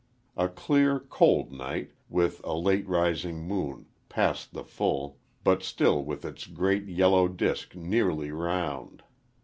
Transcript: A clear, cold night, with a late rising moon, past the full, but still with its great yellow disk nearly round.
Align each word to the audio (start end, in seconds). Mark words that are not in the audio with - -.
A 0.35 0.49
clear, 0.49 0.99
cold 0.99 1.51
night, 1.51 1.91
with 2.09 2.41
a 2.43 2.55
late 2.55 2.87
rising 2.89 3.43
moon, 3.47 3.85
past 4.09 4.51
the 4.51 4.63
full, 4.63 5.19
but 5.43 5.61
still 5.61 6.03
with 6.03 6.25
its 6.25 6.47
great 6.47 6.85
yellow 6.87 7.27
disk 7.27 7.75
nearly 7.75 8.31
round. 8.31 9.03